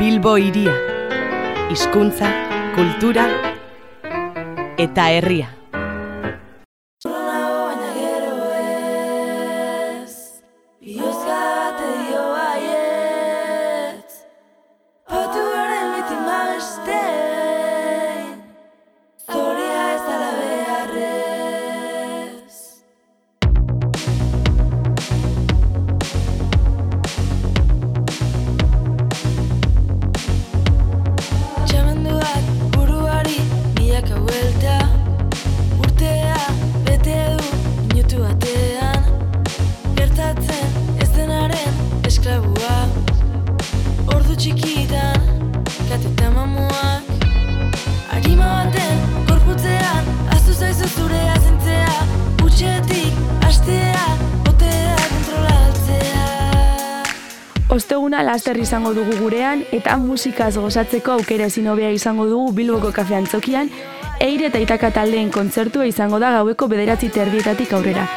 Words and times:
Bilbo 0.00 0.38
iria. 0.40 0.72
Hizkuntza, 1.68 2.30
kultura 2.72 3.28
eta 4.80 5.10
herria. 5.12 5.59
Osteguna 58.10 58.32
laster 58.32 58.58
izango 58.58 58.90
dugu 58.90 59.12
gurean 59.20 59.60
eta 59.70 59.94
musikaz 59.96 60.56
gozatzeko 60.58 61.12
aukera 61.12 61.44
ezin 61.46 61.68
hobea 61.70 61.92
izango 61.94 62.24
dugu 62.26 62.50
Bilboko 62.56 62.90
kafean 62.90 63.28
txokian, 63.30 63.70
eire 64.18 64.48
eta 64.48 64.58
itaka 64.58 64.90
taldeen 64.90 65.30
kontzertua 65.30 65.86
izango 65.86 66.18
da 66.18 66.32
gaueko 66.34 66.66
bederatzi 66.66 67.06
terdietatik 67.14 67.70
aurrera. 67.72 68.08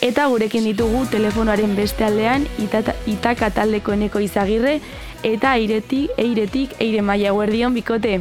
Eta 0.00 0.30
gurekin 0.30 0.70
ditugu 0.70 1.04
telefonoaren 1.10 1.74
beste 1.74 2.06
aldean 2.06 2.46
itata, 2.62 2.94
itaka 3.10 3.50
taldeko 3.50 3.98
eneko 3.98 4.22
izagirre 4.22 4.78
eta 5.24 5.58
airetik, 5.58 6.14
eiretik, 6.16 6.78
eire 6.78 7.02
maia 7.02 7.34
guardion 7.34 7.74
bikote. 7.74 8.20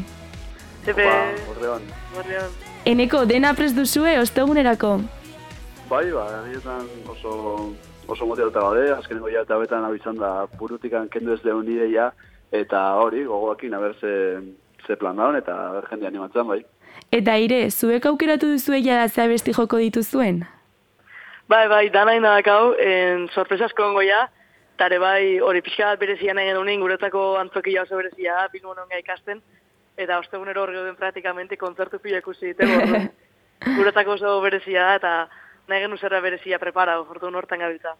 Zepe. 0.83 1.11
Eneko, 2.85 3.27
dena 3.29 3.53
prest 3.53 3.77
duzue 3.77 4.17
ostegunerako? 4.17 4.97
Bai, 5.93 6.09
ba, 6.09 6.41
nire 6.41 6.57
oso, 7.07 7.31
oso 8.07 8.25
motivatuta 8.25 8.61
gaude, 8.65 8.85
azkeneko 8.95 9.29
ja 9.29 9.43
eta 9.45 9.59
betan 9.61 9.83
abitzan 9.85 10.17
da 10.17 10.47
burutikan 10.57 11.05
kendu 11.13 11.35
ez 11.35 11.41
deun 11.43 11.67
ideia, 11.69 12.07
eta 12.49 12.79
hori, 12.97 13.21
gogoakin, 13.29 13.75
aber 13.77 13.93
ze, 14.01 14.13
ze 14.87 14.95
plan 14.97 15.21
daun, 15.21 15.37
eta 15.37 15.53
aber 15.67 15.85
jende 15.91 16.07
animatzen, 16.09 16.47
bai. 16.49 16.63
Eta 17.13 17.35
aire, 17.37 17.59
zuek 17.69 18.07
aukeratu 18.09 18.49
duzue 18.55 18.79
jada 18.81 19.05
ze 19.07 19.21
abesti 19.21 19.53
joko 19.53 19.77
dituzuen? 19.83 20.41
Bai, 21.47 21.67
bai, 21.69 21.83
danai 21.93 22.17
nadak 22.25 22.49
hau, 22.49 22.73
en 22.73 23.29
sorpresa 23.29 23.69
asko 23.69 23.85
ongo 23.91 24.01
ja, 24.01 24.23
tare 24.81 24.97
bai, 24.97 25.37
hori 25.45 25.61
pixka 25.61 25.91
bat 25.91 26.01
berezia 26.01 26.33
nahi 26.33 26.49
genuen, 26.49 26.81
guretzako 26.81 27.35
antzokia 27.43 27.85
oso 27.85 28.01
berezia, 28.01 28.47
bilbon 28.55 28.81
onga 28.87 28.97
ikasten, 28.97 29.45
eta 30.01 30.17
ostegunero 30.25 30.65
hor 30.65 30.73
gauden 30.73 30.97
praktikamente 30.97 31.61
kontzertu 31.61 32.01
pila 32.01 32.25
ikusi 32.25 32.55
ditego, 32.55 32.79
orduan. 32.81 33.09
guretzako 33.77 34.17
oso 34.17 34.35
berezia 34.41 34.89
da, 34.89 34.99
eta 34.99 35.15
nahi 35.67 35.81
genuen 35.81 35.99
zerra 35.99 36.19
berezia 36.21 36.59
prepara, 36.59 36.99
orduan 36.99 37.35
hortan 37.35 37.63
gabiltza. 37.63 37.95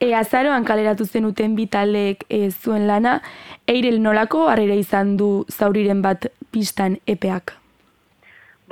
E, 0.00 0.14
azaroan 0.14 0.64
kaleratu 0.64 1.04
zenuten 1.06 1.56
bi 1.56 1.66
taldeek 1.70 2.24
e, 2.28 2.50
zuen 2.50 2.86
lana, 2.88 3.20
eirel 3.68 4.00
nolako 4.02 4.46
harrera 4.50 4.74
izan 4.78 5.16
du 5.16 5.44
zauriren 5.50 6.02
bat 6.02 6.26
pistan 6.50 6.98
epeak. 7.06 7.54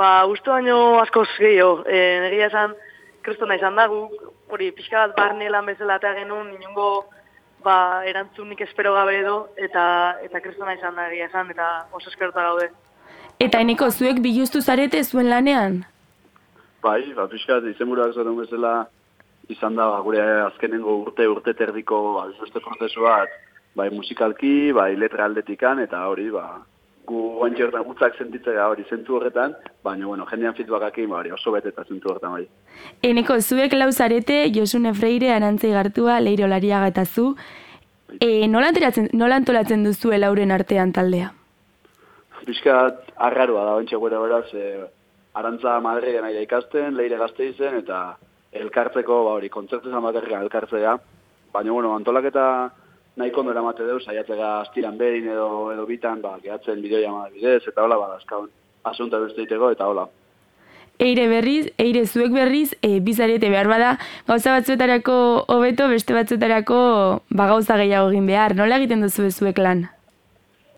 Ba, 0.01 0.25
uste 0.27 0.51
baino 0.51 0.99
askoz 1.03 1.29
gehiago, 1.37 1.85
e, 1.87 2.01
negia 2.25 2.49
esan, 2.49 2.75
kristona 3.23 3.59
izan 3.61 3.77
da, 3.77 3.87
guk 3.93 4.31
hori 4.51 4.71
pixka 4.73 5.07
bat 5.07 5.17
barne 5.17 5.51
lan 5.53 5.67
bezala 5.69 6.01
eta 6.01 6.15
genuen, 6.17 6.55
inungo 6.57 6.89
ba, 7.65 8.03
erantzunik 8.09 8.65
espero 8.65 8.95
gabe 8.97 9.19
edo, 9.21 9.37
eta, 9.61 9.85
eta 10.25 10.41
kristona 10.41 10.75
izan 10.79 10.97
da 10.97 11.11
egia 11.13 11.29
esan, 11.29 11.53
eta 11.53 11.69
oso 11.93 12.09
eskerta 12.09 12.49
gaude. 12.49 12.71
Eta 13.41 13.61
eneko 13.61 13.91
zuek 13.91 14.21
biluztu 14.25 14.61
zarete 14.61 15.05
zuen 15.05 15.29
lanean? 15.31 15.83
Bai, 16.83 17.13
ba, 17.17 17.27
pixkat, 17.29 17.67
izenburuak 17.75 18.15
zaren 18.17 18.39
bezala 18.39 18.75
izan 19.53 19.77
da, 19.77 19.87
ba, 19.93 20.01
gure 20.07 20.23
azkenengo 20.47 20.97
urte, 21.03 21.27
urte 21.29 21.55
terdiko, 21.59 22.01
ba, 22.17 22.27
beste 22.41 22.63
prozesu 22.65 23.05
bat, 23.05 23.33
bai 23.77 23.91
musikalki, 23.93 24.73
bai 24.77 24.95
letra 24.97 25.27
aldetikan, 25.29 25.83
eta 25.85 26.07
hori, 26.09 26.31
ba, 26.33 26.47
gu 27.11 27.21
guantxe 27.41 27.65
horretan 27.65 27.87
gutzak 27.89 28.17
sentitzea 28.23 28.69
hori 28.71 28.85
zentu 28.89 29.17
horretan, 29.19 29.57
baina, 29.85 30.07
bueno, 30.07 30.27
jendean 30.31 30.55
feedbackakin, 30.59 31.09
ba, 31.11 31.19
hori 31.21 31.35
oso 31.37 31.53
beteta 31.55 31.85
zentu 31.85 32.13
horretan, 32.13 32.39
bai. 32.39 32.47
Eneko 33.11 33.41
zuek 33.41 33.75
lau 33.77 33.91
zarete, 33.93 34.45
Josune 34.55 34.95
Freire, 34.95 35.35
Arantze 35.35 35.73
Gartua, 35.75 36.21
Leire 36.21 36.47
Olariaga 36.47 36.93
eta 36.95 37.05
zu. 37.05 37.35
E, 38.19 38.49
nola, 38.49 38.71
antolatzen, 38.73 39.11
nola 39.13 39.37
antolatzen 39.39 39.85
duzue 39.87 40.19
lauren 40.19 40.51
artean 40.55 40.95
taldea? 40.97 41.35
Piskat 42.47 43.13
arraroa 43.21 43.67
da, 43.67 43.77
bentsa 43.83 44.01
gure 44.01 44.19
beraz, 44.19 44.47
e, 44.55 44.87
arantza 45.35 45.79
Madrilen 45.81 46.25
aire 46.25 46.43
ikasten, 46.47 46.97
leire 46.97 47.19
gazte 47.19 47.49
izen, 47.51 47.79
eta 47.83 48.01
elkartzeko, 48.53 49.25
ba 49.27 49.39
hori, 49.39 49.49
kontzertu 49.49 49.91
izan 49.91 50.03
bakarrik 50.03 50.37
elkartzea. 50.41 50.97
Baina, 51.53 51.73
bueno, 51.73 51.95
antolaketa 51.95 52.47
nahiko 53.17 53.43
ondo 53.43 53.53
eramate 53.53 53.87
deu, 53.87 53.99
saiatzega 54.01 54.61
astiran 54.61 54.99
behin 54.99 55.29
edo, 55.29 55.71
edo 55.73 55.87
bitan, 55.87 56.23
ba, 56.23 56.37
gehatzen 56.43 56.81
bideoia 56.83 57.13
bidez, 57.35 57.63
eta 57.69 57.85
hola, 57.85 57.99
ba, 58.01 58.15
dazkaun, 58.17 58.51
asunta 58.91 59.21
beste 59.23 59.47
iteko, 59.47 59.71
eta 59.75 59.89
hola. 59.91 60.09
Eire 61.01 61.27
berriz, 61.31 61.71
eire 61.81 62.03
zuek 62.05 62.33
berriz, 62.35 62.75
e, 62.85 62.99
bizarete 63.01 63.49
behar 63.49 63.71
bada, 63.71 63.95
gauza 64.29 64.53
batzuetarako 64.53 65.15
hobeto, 65.49 65.87
beste 65.89 66.13
batzuetarako 66.13 66.81
ba, 67.31 67.47
gauza 67.49 67.79
gehiago 67.81 68.11
egin 68.13 68.27
behar. 68.29 68.55
Nola 68.59 68.77
egiten 68.77 69.01
duzu 69.07 69.31
zuek 69.31 69.59
lan? 69.65 69.87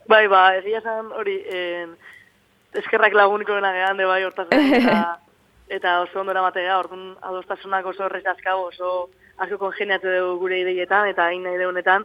Bai, 0.07 0.29
ba, 0.31 0.45
egia 0.61 0.79
esan 0.79 1.11
hori, 1.19 1.41
en, 1.51 1.97
eskerrak 2.75 3.15
laguniko 3.15 3.55
dena 3.55 3.73
gehan, 3.73 3.97
de 3.97 4.09
bai, 4.09 4.23
hortaz 4.25 4.49
eta, 4.51 5.19
eta 5.77 6.01
oso 6.03 6.21
ondo 6.21 6.33
eramatea, 6.33 6.79
orduan 6.79 7.15
adostasunak 7.21 7.87
oso 7.87 8.05
horrez 8.07 8.25
askago, 8.27 8.69
oso 8.73 9.11
asko 9.39 9.59
kongeniatu 9.59 10.09
dugu 10.09 10.39
gure 10.45 10.61
ideietan, 10.61 11.09
eta 11.09 11.27
hain 11.31 11.43
nahi 11.45 11.61
deunetan, 11.61 12.05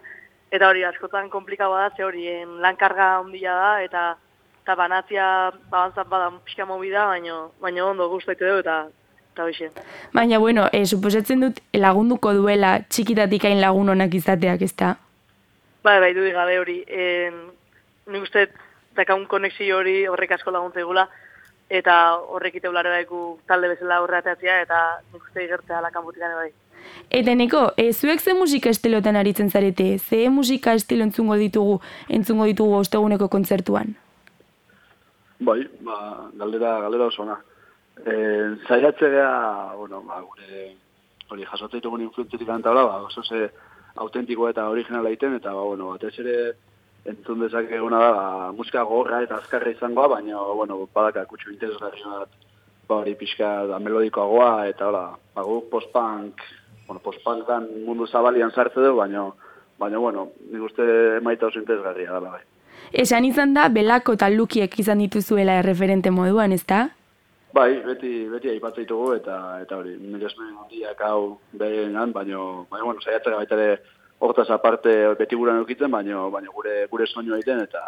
eta 0.52 0.70
hori, 0.70 0.84
askotan 0.88 1.30
komplikaba 1.30 1.84
da, 1.84 1.90
ze 1.96 2.06
hori, 2.06 2.28
en, 2.28 2.58
lan 2.64 2.80
karga 2.80 3.18
ondila 3.24 3.56
da, 3.56 3.74
eta 3.84 4.06
eta 4.68 4.76
banatzia 4.76 5.26
babantzat 5.72 6.10
bada 6.12 6.32
pixka 6.44 6.66
mobida, 6.68 7.06
baina 7.08 7.46
baina 7.64 7.86
ondo 7.86 8.10
guztaitu 8.12 8.44
dugu, 8.44 8.60
eta 8.66 8.88
eta 9.32 9.46
hoxe. 9.46 9.70
Baina, 10.14 10.40
bueno, 10.40 10.68
e, 10.74 10.86
suposatzen 10.86 11.46
dut 11.46 11.62
lagunduko 11.74 12.34
duela 12.34 12.80
txikitatik 12.90 13.46
hain 13.46 13.62
lagun 13.62 13.94
onak 13.94 14.16
izateak, 14.18 14.66
ezta? 14.66 14.96
Bai, 15.86 16.00
bai, 16.04 16.12
dudik 16.18 16.36
gabe 16.36 16.58
hori. 16.60 16.82
En, 16.88 17.38
nik 18.12 18.26
uste, 18.26 18.48
dakaun 18.98 19.26
konexio 19.28 19.78
hori 19.78 20.06
horrek 20.08 20.36
asko 20.38 20.52
laguntza 20.52 20.82
egula, 20.84 21.08
eta 21.70 21.96
horrek 22.34 22.56
ite 22.56 22.70
daiku 22.72 23.40
talde 23.48 23.70
bezala 23.70 24.02
horreatatzea, 24.02 24.62
eta 24.62 25.02
nik 25.14 25.24
uste 25.24 25.44
igertzea 25.44 25.82
lakanbotik 25.82 26.22
bai. 26.22 26.52
Eta 27.10 27.36
neko, 27.36 27.74
e, 27.78 27.92
zuek 27.94 28.20
ze 28.20 28.34
musika 28.34 28.70
estilotan 28.70 29.16
aritzen 29.16 29.50
zarete? 29.50 29.98
Ze 30.00 30.30
musika 30.30 30.74
estilo 30.74 31.04
entzungo 31.04 31.36
ditugu, 31.36 31.80
entzungo 32.10 32.46
ditugu 32.46 32.76
osteguneko 32.80 33.28
kontzertuan? 33.28 33.96
Bai, 35.40 35.68
ba, 35.82 36.30
galdera, 36.34 36.80
galdera 36.82 37.06
oso 37.06 37.24
ona. 37.24 37.38
E, 38.06 38.14
zailatze 38.68 39.10
geha, 39.10 39.74
bueno, 39.76 40.02
ba, 40.02 40.22
gure, 40.22 40.72
hori, 41.30 41.46
jasotzen 41.46 41.80
ditugun 41.80 42.02
influentzetik 42.02 42.50
antabla, 42.50 42.86
ba, 42.86 43.02
oso 43.10 43.24
ze 43.24 43.50
autentikoa 43.96 44.52
eta 44.52 44.70
originala 44.70 45.10
egiten, 45.10 45.36
eta, 45.36 45.54
ba, 45.54 45.64
bueno, 45.64 45.92
batez 45.96 46.14
ere 46.24 46.38
entzun 47.08 47.40
dezakeguna 47.46 48.00
da, 48.00 48.12
ba, 48.12 48.52
musika 48.58 48.84
gorra 48.84 49.22
eta 49.24 49.40
azkarra 49.40 49.72
izangoa, 49.72 50.10
baina, 50.18 50.42
bueno, 50.60 50.82
badaka 50.94 51.26
kutsu 51.30 51.52
interesgarri 51.54 52.04
bat, 52.04 52.36
ba, 52.88 53.00
hori 53.00 53.16
pixka 53.20 53.52
da 53.72 53.80
melodikoagoa, 53.80 54.68
eta, 54.74 54.90
hola, 54.90 55.06
ba, 55.36 55.46
guk 55.48 55.70
post-punk, 55.72 56.44
bueno, 56.88 57.02
post-punkan 57.04 57.68
mundu 57.86 58.08
zabalian 58.08 58.52
sartze 58.52 58.84
du, 58.84 58.94
baina, 59.00 59.26
baina, 59.80 60.04
bueno, 60.04 60.30
nik 60.52 60.68
uste 60.70 60.86
maita 61.24 61.48
oso 61.48 61.60
interesgarria 61.64 62.12
dela, 62.14 62.38
bai. 62.38 62.44
Esan 62.92 63.26
izan 63.28 63.54
da, 63.56 63.68
belako 63.74 64.16
eta 64.16 64.30
lukiek 64.32 64.80
izan 64.80 65.04
dituzuela 65.04 65.58
erreferente 65.60 66.12
moduan, 66.12 66.54
ezta? 66.56 66.88
Bai, 67.56 67.72
beti, 67.84 68.28
beti 68.30 68.52
aipatzen 68.52 68.86
ditugu 68.86 69.14
eta 69.18 69.36
eta 69.64 69.80
hori, 69.80 69.96
nire 70.00 70.28
esmen 70.28 70.56
handiak 70.62 71.00
hau 71.08 71.38
behenan, 71.58 72.12
baina, 72.16 72.44
baina, 72.72 72.84
bueno, 72.84 73.02
saiatzera 73.04 73.40
baita 73.40 73.56
ere 73.56 73.78
hortaz 74.20 74.50
aparte 74.50 74.94
beti 75.20 75.36
gura 75.36 75.54
nukitzen, 75.54 75.92
baina, 75.92 76.28
baina 76.34 76.54
gure, 76.54 76.86
gure 76.92 77.08
soinu 77.08 77.36
egiten 77.36 77.62
eta 77.64 77.84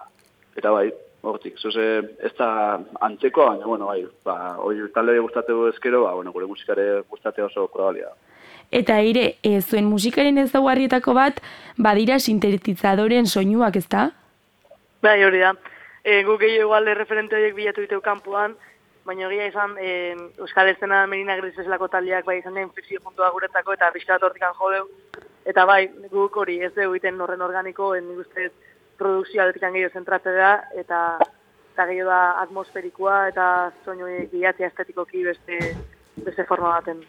eta 0.59 0.71
bai, 0.71 0.89
hortik. 1.21 1.57
Zuze, 1.59 1.85
ez 2.23 2.31
da 2.37 2.79
antzeko, 3.05 3.45
baina, 3.51 3.65
bueno, 3.65 3.87
bai, 3.91 4.03
ba, 4.25 4.55
hori 4.63 4.87
talde 4.95 5.17
gustatu 5.19 5.67
ezkero, 5.69 6.03
ba, 6.05 6.13
bueno, 6.17 6.33
gure 6.35 6.47
musikare 6.49 7.01
gustate 7.09 7.43
oso 7.43 7.67
probalia. 7.71 8.11
Eta 8.71 8.99
ere, 9.01 9.37
e, 9.41 9.59
zuen 9.61 9.87
musikaren 9.89 10.37
ezaugarrietako 10.37 11.15
bat, 11.17 11.41
badira 11.77 12.19
sintetizadoren 12.19 13.25
soinuak, 13.25 13.79
ezta? 13.81 14.09
Bai, 15.01 15.23
hori 15.23 15.41
da. 15.41 15.55
E, 16.03 16.21
guk 16.23 16.41
gehiago 16.43 16.69
igual 16.69 16.91
referente 16.95 17.35
horiek 17.35 17.55
bilatu 17.55 17.81
diteu 17.85 18.01
kanpoan, 18.01 18.55
baina 19.09 19.27
egia 19.27 19.49
izan 19.49 19.75
e, 19.81 19.91
Euskal 20.37 20.69
Estena 20.69 21.05
Merina 21.09 21.35
Gris 21.39 21.55
bezalako 21.57 21.89
taldeak 21.89 22.27
bai 22.27 22.37
izan 22.39 22.57
den 22.57 22.67
inflexio 22.67 23.01
puntua 23.01 23.31
guretzako 23.33 23.73
eta 23.73 23.89
pixkat 23.95 24.23
hortikan 24.23 24.53
jodeu. 24.59 24.85
Eta 25.49 25.65
bai, 25.65 25.87
guk 26.11 26.35
hori 26.37 26.59
ez 26.61 26.73
dugu 26.75 26.93
egiten 26.93 27.21
horren 27.21 27.41
organiko, 27.41 27.93
nik 27.95 28.21
uste 28.25 28.49
produkzioa 28.99 29.47
aldetik 29.47 29.65
gehiago 29.65 29.93
zentratzea 29.97 30.51
eta 30.83 31.01
eta 31.73 31.87
gehiago 31.87 32.11
da 32.11 32.21
atmosferikoa 32.43 33.19
eta 33.31 33.45
soinu 33.85 34.09
bilatzea 34.33 34.67
estetikoki 34.67 35.23
beste, 35.23 35.59
beste 36.25 36.45
forma 36.49 36.75
baten. 36.75 36.99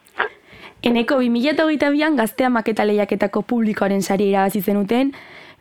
Eneko 0.87 1.19
2008an 1.21 2.17
gaztea 2.17 2.49
maketa 2.49 2.87
lehiaketako 2.87 3.43
publikoaren 3.51 4.03
sari 4.03 4.31
irabazi 4.31 4.63
zenuten, 4.63 5.11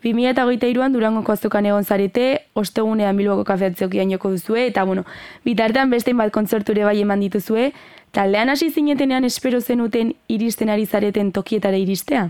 2008an 0.04 0.94
durangoko 0.94 1.34
azokan 1.34 1.66
egon 1.66 1.84
zarete, 1.84 2.26
ostegunean 2.56 3.18
bilboko 3.18 3.44
kafeatzeokian 3.48 4.12
joko 4.12 4.32
duzue, 4.32 4.68
eta 4.68 4.84
bueno, 4.84 5.04
bitartean 5.46 5.90
beste 5.90 6.14
bat 6.14 6.32
kontzerture 6.32 6.86
bai 6.88 7.02
eman 7.02 7.20
dituzue, 7.20 7.72
taldean 8.12 8.50
hasi 8.50 8.70
zinetenean 8.72 9.26
espero 9.26 9.62
zenuten 9.62 10.14
iristen 10.28 10.70
ari 10.70 10.86
zareten 10.86 11.32
tokietara 11.32 11.78
iristea? 11.78 12.30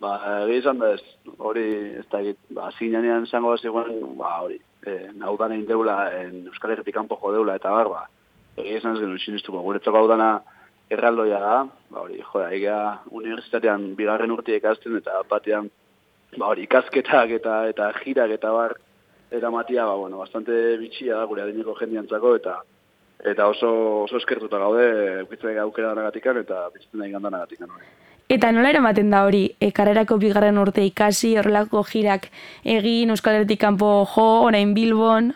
Ba, 0.00 0.14
egia 0.44 0.62
izan 0.62 0.78
da 0.80 0.94
ez, 0.96 1.02
hori 1.38 1.66
ez 2.00 2.06
da 2.12 2.22
egit, 2.22 2.38
ba, 2.56 2.70
zinean 2.78 3.26
zango 3.26 3.56
zegoen, 3.58 3.98
ba, 4.16 4.38
hori, 4.44 4.56
e, 4.86 4.96
hau 5.20 5.36
dana 5.36 5.58
indeula, 5.58 5.98
en 6.16 6.46
Euskal 6.48 6.72
Herretik 6.72 6.96
kanpo 6.96 7.18
jodeula, 7.20 7.58
eta 7.60 7.72
bar, 7.74 7.90
ba, 7.92 8.06
egia 8.56 8.78
izan 8.80 8.96
ez 8.96 9.02
genuen 9.02 9.20
sinistuko, 9.20 9.60
guretzako 9.66 10.00
hau 10.00 10.08
dana 10.08 10.30
erraldoia 10.90 11.40
da, 11.42 11.58
ba, 11.90 12.06
hori, 12.06 12.22
joda, 12.32 12.48
egia 12.56 12.78
universitatean 13.10 13.90
bigarren 13.98 14.32
urtiek 14.32 14.64
azten, 14.72 14.96
eta 15.02 15.20
batean, 15.28 15.68
ba, 16.36 16.50
hori, 16.50 16.66
ikasketak 16.68 17.36
eta 17.40 17.62
eta 17.70 17.90
jirak 18.00 18.36
eta 18.36 18.52
bar, 18.54 18.76
eta 19.30 19.50
matia, 19.50 19.86
ba, 19.86 19.94
bueno, 19.94 20.18
bastante 20.18 20.76
bitxia 20.78 21.16
da, 21.16 21.24
gure 21.30 21.42
adineko 21.42 21.76
jendiantzako, 21.78 22.34
eta 22.40 22.60
eta 23.30 23.48
oso, 23.52 23.70
oso 24.06 24.16
eskertuta 24.16 24.58
gaude, 24.58 24.86
eukitzen 25.24 25.58
aukera 25.60 25.92
danagatikan, 25.92 26.40
eta 26.40 26.68
bizitzen 26.74 27.02
da 27.02 27.08
ingandanagatikan, 27.08 27.68
hori. 27.74 27.90
Eta 28.30 28.52
nola 28.54 28.70
eramaten 28.70 29.10
da 29.10 29.24
hori, 29.26 29.42
e, 29.58 29.72
karrerako 29.74 30.16
bigarren 30.22 30.58
urte 30.62 30.84
ikasi, 30.86 31.34
horrelako 31.40 31.82
jirak 31.90 32.28
egin, 32.62 33.10
Euskal 33.10 33.40
Herretik 33.40 33.60
kanpo 33.60 33.90
jo, 34.14 34.26
orain 34.46 34.72
Bilbon, 34.74 35.32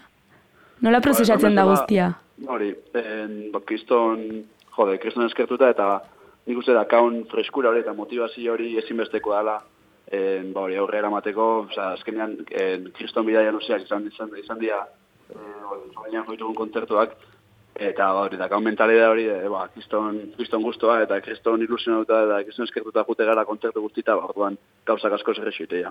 nola 0.87 1.01
prozesatzen 1.03 1.59
da 1.59 1.67
guztia? 1.69 2.13
Hori, 2.47 2.71
en, 3.01 3.35
ba, 3.53 3.61
kriston, 3.67 4.23
jode, 4.77 4.99
kriston 5.03 5.27
eskertuta 5.27 5.73
eta 5.75 5.89
nik 6.47 6.61
uste 6.61 6.75
da 6.77 6.85
kaun 6.87 7.25
freskura 7.31 7.71
hori 7.71 7.83
eta 7.83 7.95
motivazio 7.97 8.55
hori 8.55 8.77
ezinbesteko 8.79 9.35
dela, 9.35 9.59
en, 10.11 10.53
ba, 10.53 10.67
hori 10.67 10.77
aurrera 10.77 11.11
mateko, 11.11 11.67
oza, 11.69 11.93
azkenean, 11.93 12.37
en, 12.51 12.91
kriston 12.97 13.27
bidaian 13.27 13.57
usiak 13.57 13.87
izan, 13.87 14.07
izan, 14.13 14.33
izan 14.41 14.59
dira, 14.59 14.83
eh, 15.31 16.25
joitugun 16.27 16.55
kontzertuak, 16.55 17.17
Eta 17.75 18.07
hori, 18.15 18.37
da, 18.39 18.47
mentalidea 18.63 19.09
hori, 19.11 19.25
e, 19.27 19.49
ba, 19.51 19.65
kriston, 19.75 20.21
kriston 20.37 20.63
guztua, 20.63 21.01
eta 21.03 21.17
kriston 21.21 21.63
ilusionauta, 21.65 22.21
eta 22.23 22.37
kriston 22.47 22.69
eskertuta 22.69 23.03
jute 23.09 23.27
gara 23.27 23.43
kontzertu 23.45 23.83
guztita, 23.83 24.15
ba, 24.15 24.29
orduan, 24.29 24.55
gauzak 24.87 25.17
asko 25.17 25.35
zer 25.35 25.51
ja. 25.81 25.91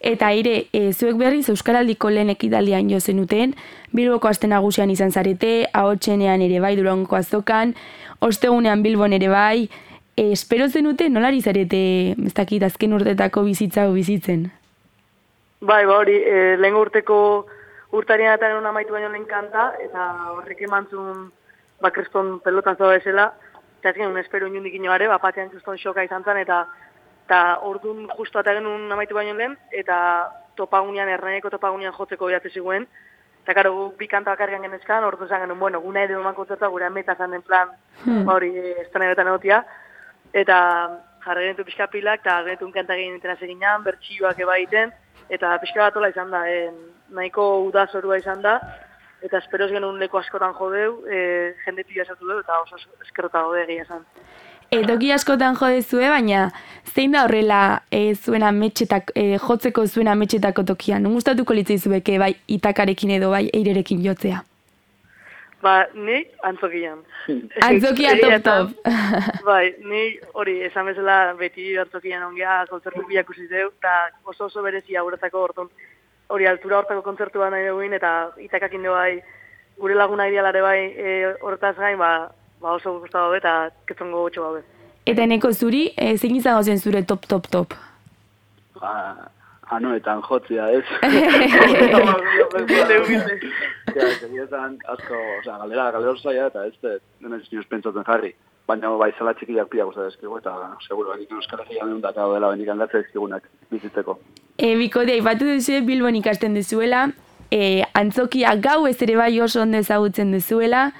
Eta 0.00 0.30
ire, 0.32 0.68
e, 0.72 0.92
zuek 0.92 1.16
berriz 1.20 1.50
Euskaraldiko 1.50 2.08
lehen 2.08 2.30
ekidalian 2.30 2.88
jo 2.88 3.00
zenuten, 3.00 3.54
Bilboko 3.92 4.28
aste 4.28 4.46
nagusian 4.48 4.90
izan 4.90 5.12
zarete, 5.12 5.66
ahotsenean 5.74 6.40
ere 6.40 6.58
bai 6.58 6.74
durango 6.76 7.16
azokan, 7.16 7.74
ostegunean 8.20 8.82
Bilbon 8.82 9.12
ere 9.12 9.28
bai, 9.28 9.68
e, 10.16 10.32
espero 10.32 10.68
zenute 10.68 11.08
nolari 11.08 11.42
zarete, 11.42 12.12
ez 12.12 12.34
dakit, 12.34 12.62
azken 12.62 12.92
urtetako 12.96 13.44
bizitza 13.46 13.86
bizitzen? 13.94 14.50
Bai, 15.60 15.84
ba 15.86 15.98
hori, 16.00 16.16
e, 16.24 16.56
lehen 16.56 16.78
urteko 16.78 17.18
urtarien 17.96 18.32
eta 18.32 18.48
egun 18.50 18.66
amaitu 18.66 18.94
baino 18.96 19.10
lehen 19.12 19.26
kanta, 19.28 19.70
eta 19.82 20.06
horrek 20.36 20.62
emantzun 20.66 21.28
ba, 21.80 21.90
kreston 21.90 22.38
pelotan 22.44 22.76
zoa 22.76 22.96
esela, 22.96 23.30
eta 23.80 23.92
genuen 23.96 24.20
espero 24.20 24.48
inundik 24.48 24.76
inoare, 24.76 25.08
ba, 25.08 25.18
patean 25.18 25.50
kreston 25.52 25.78
xoka 25.80 26.04
izan 26.04 26.24
zen, 26.24 26.40
eta 26.44 26.64
eta 27.30 27.60
orduan 27.62 28.08
justu 28.16 28.40
eta 28.40 28.56
genuen 28.56 28.90
amaitu 28.90 29.14
baino 29.14 29.36
lehen, 29.38 29.54
eta 29.70 29.96
topagunean, 30.58 31.08
erraineko 31.08 31.52
topagunean 31.52 31.94
jotzeko 31.94 32.26
behatze 32.26 32.50
ziguen, 32.50 32.88
eta 33.44 33.54
karo, 33.54 33.92
bi 33.98 34.08
kanta 34.10 34.34
bakarrian 34.34 34.66
genezkan, 34.66 35.04
ordu 35.06 35.28
zen 35.28 35.44
genuen, 35.44 35.60
bueno, 35.60 35.80
guna 35.80 36.02
edo 36.04 36.18
eman 36.18 36.34
kontzertua, 36.34 36.72
gure 36.72 36.88
ameta 36.88 37.14
zen 37.14 37.36
den 37.36 37.46
plan, 37.46 37.70
hmm. 38.04 38.24
ba, 38.26 38.34
hori, 38.34 38.50
ez 38.82 38.88
da 38.90 39.22
egotia, 39.28 39.64
eta 40.32 40.58
jarri 41.24 41.50
gentu 41.50 41.64
pixka 41.64 41.86
pilak, 41.92 42.22
eta 42.24 42.40
genetun 42.46 42.72
kanta 42.72 42.96
egin 42.96 43.16
intena 43.16 43.36
seginan, 43.36 43.84
bertxioak 43.84 44.38
eba 44.40 44.56
egiten, 44.58 44.92
eta 45.28 45.56
pixka 45.62 45.90
bat 45.90 46.10
izan 46.10 46.30
da, 46.30 46.44
en, 46.48 46.76
nahiko 47.14 47.66
udazorua 47.66 48.18
izan 48.18 48.42
da, 48.42 48.58
eta 49.22 49.38
esperoz 49.38 49.70
genuen 49.70 49.98
leko 50.00 50.18
askotan 50.18 50.54
jodeu, 50.56 51.02
e, 51.06 51.52
jende 51.64 51.84
pila 51.84 52.06
esatu 52.06 52.26
du, 52.26 52.38
eta 52.40 52.60
oso 52.62 52.80
eskerrota 53.04 53.42
gode 53.44 53.64
egia 53.66 53.84
esan. 53.84 54.06
Edoki 54.70 55.10
askotan 55.12 55.56
jodezue, 55.58 56.06
baina 56.08 56.44
zein 56.86 57.12
da 57.12 57.24
horrela 57.26 57.82
e, 57.90 58.14
zuen 58.14 58.44
ametxetak, 58.46 59.10
e, 59.18 59.36
jotzeko 59.42 59.86
zuen 59.86 60.08
ametxetako 60.08 60.64
tokian? 60.72 61.08
Gustatuko 61.10 61.56
litzei 61.58 62.18
bai 62.18 62.34
itakarekin 62.46 63.10
edo 63.18 63.30
bai 63.30 63.48
eirerekin 63.52 64.04
jotzea? 64.04 64.44
Ba, 65.62 65.86
ni 65.94 66.24
antzokian. 66.42 67.02
Antzokia 67.68 68.14
top 68.16 68.44
top. 68.44 68.92
bai, 69.48 69.74
ni 69.84 70.16
hori 70.32 70.56
esan 70.64 70.88
bezala 70.88 71.34
beti 71.36 71.74
antzokian 71.82 72.22
ongea 72.30 72.62
kontzertu 72.70 73.04
biak 73.08 73.28
usizeu, 73.28 73.68
eta 73.68 73.96
oso 74.24 74.46
oso 74.48 74.64
berezia 74.64 75.02
guretako 75.04 75.42
hortun 75.44 75.68
hori 76.30 76.46
altura 76.46 76.78
hortako 76.78 77.02
kontzertu 77.04 77.44
nahi 77.44 77.68
duguin, 77.68 77.92
eta 77.92 78.30
itakakin 78.40 78.88
du 78.88 78.94
bai, 78.96 79.20
gure 79.80 79.94
laguna 79.94 80.28
idealare 80.28 80.62
bai 80.64 80.78
e, 80.96 81.16
hortaz 81.42 81.74
gain, 81.76 81.98
ba, 81.98 82.30
ba 82.60 82.76
oso 82.78 82.98
gustatu 83.00 83.36
eta 83.36 83.56
ketzongo 83.86 84.24
gotxo 84.24 84.46
gabe. 84.46 84.64
Eta 85.10 85.26
neko 85.26 85.52
zuri, 85.52 85.90
e, 85.96 86.16
zein 86.16 86.36
izango 86.36 86.62
zen 86.62 86.80
zure 86.80 87.02
top, 87.04 87.26
top, 87.28 87.50
top? 87.52 87.76
Ba, 88.80 88.94
anoetan 89.70 90.22
jotzia, 90.22 90.70
ez? 90.70 90.84
Ja, 93.90 94.06
zan, 94.46 94.76
asko, 94.86 95.16
oza, 95.40 95.56
galera, 95.58 95.90
galera 95.90 96.14
zaila, 96.22 96.46
eta 96.46 96.62
ez, 96.68 96.76
dena 97.18 97.40
ez 97.40 97.64
pentsatzen 97.68 98.04
jarri. 98.06 98.30
Baina 98.70 98.92
bai 99.00 99.08
zela 99.18 99.32
txikiak 99.34 99.66
pila 99.72 99.88
guztat 99.88 100.12
ezkigu, 100.12 100.36
eta 100.38 100.52
seguro, 100.86 101.16
egiten 101.16 101.40
euskal 101.40 101.64
egia 101.64 101.88
duen 101.88 102.02
daka 102.04 102.28
dela 102.30 102.52
benik 102.52 102.68
handatzen 102.70 103.02
ezkigunak 103.02 103.48
bizitzeko. 103.72 104.14
E, 104.58 104.76
Biko, 104.78 105.02
ipatu 105.02 105.48
duzu 105.48 105.80
Bilbon 105.88 106.14
ikasten 106.20 106.54
duzuela, 106.54 107.08
e, 107.50 107.82
antzokia 107.98 108.54
gau 108.62 108.84
ez 108.86 109.00
ere 109.02 109.16
bai 109.18 109.32
oso 109.42 109.64
ondo 109.64 109.80
ezagutzen 109.82 110.30
duzuela, 110.36 110.92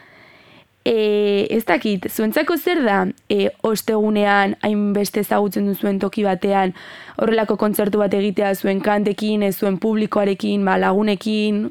e, 0.85 1.47
ez 1.51 1.65
dakit, 1.65 2.09
zuentzako 2.11 2.57
zer 2.57 2.83
da, 2.85 3.05
e, 3.29 3.51
ostegunean 3.63 4.57
hainbeste 4.63 5.21
ezagutzen 5.21 5.67
duzuen 5.67 5.99
toki 5.99 6.25
batean, 6.25 6.75
horrelako 7.19 7.57
kontzertu 7.61 8.01
bat 8.01 8.15
egitea 8.15 8.55
zuen 8.55 8.81
kantekin, 8.81 9.43
ez 9.43 9.57
zuen 9.59 9.79
publikoarekin, 9.79 10.65
ba, 10.65 10.79
lagunekin, 10.79 11.69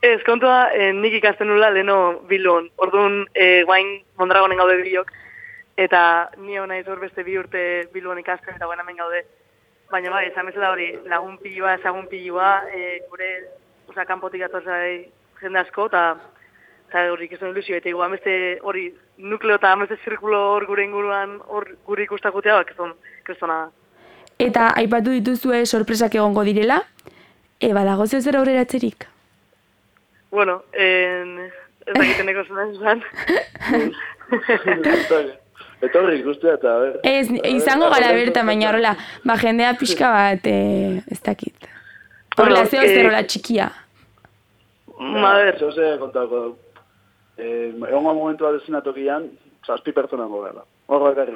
Ez, 0.00 0.22
kontua, 0.24 0.70
eh, 0.72 0.94
nik 0.96 1.12
ikasten 1.18 1.50
nula 1.50 1.68
leno 1.70 2.22
bilon. 2.28 2.70
Orduan, 2.80 3.26
eh, 3.34 3.64
guain 3.68 3.98
mondragonen 4.16 4.56
gaude 4.56 4.78
bilok. 4.80 5.10
Eta 5.76 6.30
ni 6.38 6.56
hona 6.58 6.78
izor 6.78 7.00
beste 7.00 7.22
bi 7.22 7.36
urte 7.36 7.86
bilon 7.92 8.18
ikasten 8.18 8.54
eta 8.56 8.64
guain 8.64 8.96
gaude. 8.96 9.26
Baina 9.90 10.10
bai, 10.10 10.24
esan 10.30 10.46
bezala 10.46 10.70
hori, 10.72 10.98
lagun 11.04 11.36
pilua, 11.38 11.74
ezagun 11.74 12.06
pilua, 12.08 12.62
eh, 12.72 13.00
gure, 13.10 13.44
oza, 13.88 14.06
kanpotik 14.06 14.42
atoza 14.42 14.78
jende 15.42 15.58
asko, 15.58 15.86
eta 15.86 16.16
eta 16.90 17.06
hori 17.12 17.28
ikusten 17.28 17.52
ilusio, 17.54 17.76
eta 17.78 17.88
igual 17.88 18.10
beste 18.16 18.58
hori 18.66 18.88
nukleo 19.22 19.60
eta 19.60 19.76
beste 19.78 19.98
zirkulo 20.04 20.40
hor 20.56 20.66
gure 20.66 20.84
inguruan 20.84 21.36
hor 21.46 21.68
gure 21.86 22.02
ikustakutea, 22.02 22.56
bak, 22.58 22.72
ezon, 22.74 22.96
kristona. 23.26 23.60
Eta 24.40 24.72
aipatu 24.80 25.14
dituzue 25.14 25.62
sorpresak 25.66 26.16
egongo 26.18 26.42
direla, 26.48 26.80
e, 27.60 27.72
badago 27.76 28.06
zeu 28.06 28.20
zer 28.20 28.40
aurreratzerik? 28.40 29.06
Bueno, 30.30 30.62
en... 30.72 31.38
Ez 31.86 31.94
da 31.94 32.04
giteneko 32.04 32.42
zena 32.48 32.66
esan. 32.70 33.04
Eta 35.80 36.00
horri 36.02 36.18
ikustea 36.20 36.56
eta, 36.58 36.72
a 36.74 36.80
ver. 36.82 36.96
Ez, 37.08 37.28
izango 37.54 37.90
gara 37.92 38.10
berta, 38.16 38.42
baina 38.46 38.68
horrela, 38.68 38.96
ba, 39.24 39.36
jendea 39.40 39.76
pixka 39.78 40.10
bat, 40.12 40.50
eh, 40.50 40.98
ez 41.10 41.20
dakit. 41.24 41.70
Horrela, 42.36 42.66
zeo 42.66 42.82
zer 42.82 43.04
horrela 43.04 43.22
txikia. 43.26 43.70
Ma, 45.00 45.30
a 45.30 45.38
ver. 45.38 45.56
Zeo 45.62 45.70
ze 45.72 45.94
kontako. 46.02 46.42
Eh, 47.40 47.72
egon 47.88 48.04
momentu 48.04 48.44
bat 48.44 48.58
ezin 48.60 48.76
atokian, 48.76 49.30
zazpi 49.66 49.94
pertsona 49.96 50.26
gogela. 50.28 50.66
Horra 50.90 51.14
garri. 51.14 51.34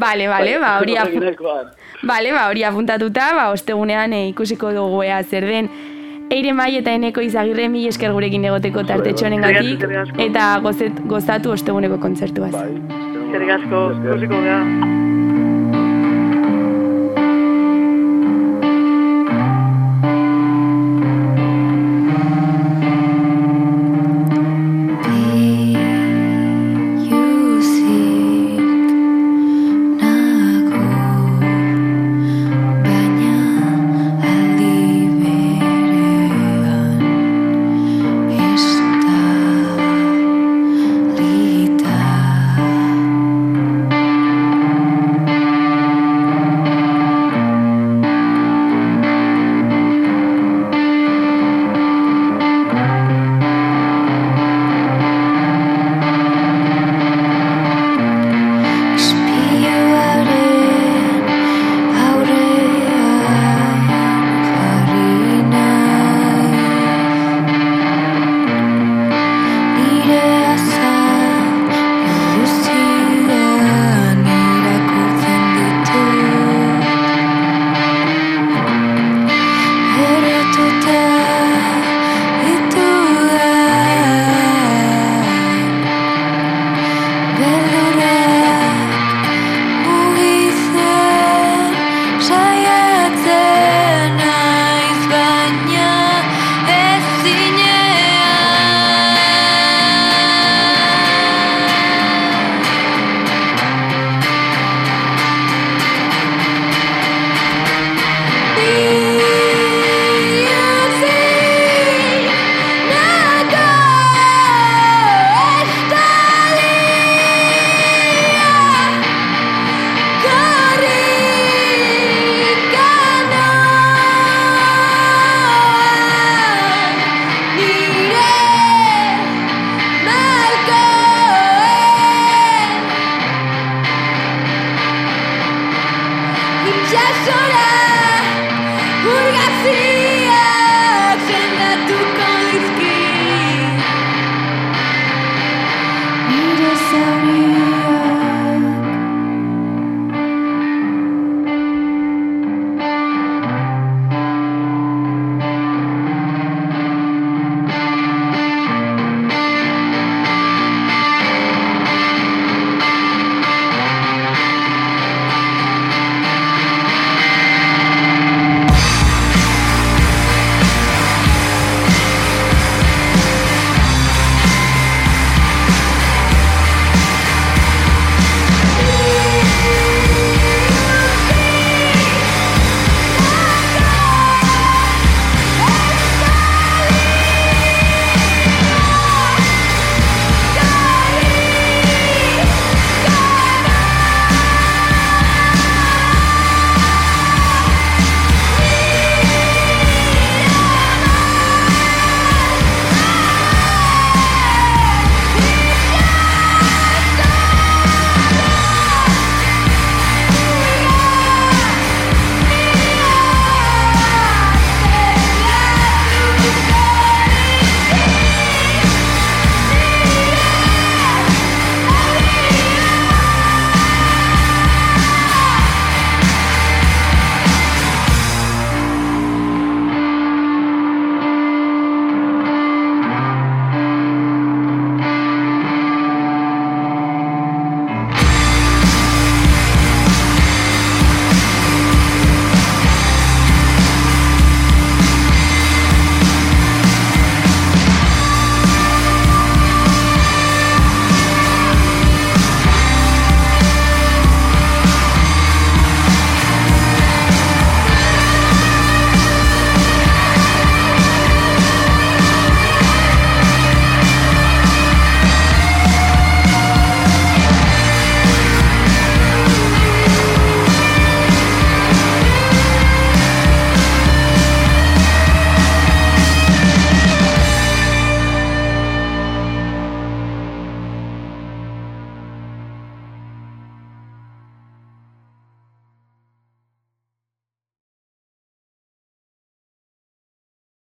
Vale, 0.00 0.26
vale, 0.28 0.58
ba, 0.58 0.78
hori 0.80 0.94
Vale, 0.96 2.32
ba, 2.32 2.48
hori 2.48 2.64
apuntatuta, 2.64 3.34
ba, 3.36 3.50
ostegunean 3.52 4.14
eh, 4.16 4.28
ikusiko 4.30 4.72
dugu 4.72 5.02
ea 5.04 5.22
zer 5.22 5.44
den. 5.44 5.68
Eire 6.32 6.54
mai 6.56 6.70
eta 6.78 6.90
eneko 6.96 7.20
izagirre 7.20 7.68
mi 7.68 7.84
esker 7.86 8.16
gurekin 8.16 8.48
egoteko 8.48 8.86
tartetxonen 8.88 9.44
gatik, 9.44 9.84
eta 10.18 10.48
gozet, 10.64 11.04
gozatu 11.06 11.52
osteguneko 11.52 12.00
kontzertuaz. 12.00 12.52
Bai, 12.56 12.72
Eskerrik 13.26 13.56
asko, 13.60 13.88
Esker. 13.92 14.12
ikusiko 14.14 14.44
gara. 14.48 15.03